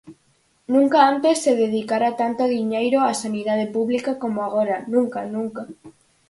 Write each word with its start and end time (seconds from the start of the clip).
Nunca 0.65 1.07
antes 1.11 1.35
se 1.45 1.51
dedicara 1.63 2.09
tanto 2.21 2.43
diñeiro 2.55 2.97
á 3.07 3.11
sanidade 3.23 3.65
pública 3.75 4.11
como 4.21 4.39
agora, 4.47 4.75
nunca, 4.93 5.19
nunca. 5.35 5.61